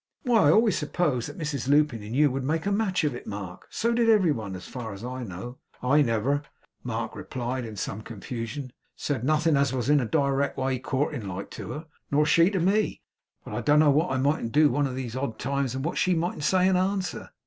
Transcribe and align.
Why, 0.23 0.47
I 0.47 0.51
always 0.51 0.75
supposed 0.75 1.29
that 1.29 1.37
Mrs 1.37 1.67
Lupin 1.67 2.01
and 2.01 2.15
you 2.15 2.31
would 2.31 2.43
make 2.43 2.65
a 2.65 2.71
match 2.71 3.03
of 3.03 3.13
it, 3.13 3.27
Mark; 3.27 3.65
and 3.65 3.67
so 3.75 3.93
did 3.93 4.09
every 4.09 4.31
one, 4.31 4.55
as 4.55 4.65
far 4.67 4.93
as 4.93 5.03
I 5.05 5.23
know.' 5.23 5.59
'I 5.83 6.01
never,' 6.01 6.41
Mark 6.83 7.15
replied, 7.15 7.65
in 7.65 7.75
some 7.75 8.01
confusion, 8.01 8.73
'said 8.95 9.23
nothing 9.23 9.55
as 9.55 9.73
was 9.73 9.91
in 9.91 9.99
a 9.99 10.05
direct 10.05 10.57
way 10.57 10.79
courting 10.79 11.27
like 11.27 11.51
to 11.51 11.69
her, 11.73 11.85
nor 12.09 12.25
she 12.25 12.49
to 12.49 12.59
me, 12.59 13.03
but 13.45 13.53
I 13.53 13.61
don't 13.61 13.77
know 13.77 13.91
what 13.91 14.09
I 14.09 14.17
mightn't 14.17 14.53
do 14.53 14.71
one 14.71 14.87
of 14.87 14.95
these 14.95 15.15
odd 15.15 15.37
times, 15.37 15.75
and 15.75 15.85
what 15.85 15.99
she 15.99 16.15
mightn't 16.15 16.43
say 16.45 16.67
in 16.67 16.75
answer. 16.75 17.29